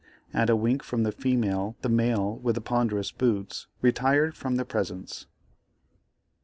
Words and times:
At 0.33 0.49
a 0.49 0.55
wink 0.55 0.81
from 0.81 1.03
the 1.03 1.11
female, 1.11 1.75
the 1.83 1.87
male 1.87 2.37
with 2.39 2.55
the 2.55 2.61
ponderous 2.61 3.11
boots 3.11 3.67
retired 3.83 4.33
from 4.35 4.55
the 4.55 4.65
presence. 4.65 5.27